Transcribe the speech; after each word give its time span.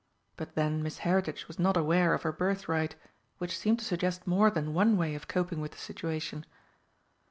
But 0.35 0.55
then 0.55 0.81
Miss 0.81 0.97
Heritage 1.05 1.47
was 1.47 1.59
not 1.59 1.77
aware 1.77 2.15
of 2.15 2.23
her 2.23 2.31
birthright, 2.31 2.95
which 3.37 3.55
seemed 3.55 3.77
to 3.81 3.85
suggest 3.85 4.25
more 4.25 4.49
than 4.49 4.73
one 4.73 4.97
way 4.97 5.13
of 5.13 5.27
coping 5.27 5.61
with 5.61 5.73
the 5.73 5.77
situation. 5.77 6.43